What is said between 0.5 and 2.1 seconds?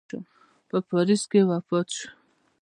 په پاریس کې وفات سو.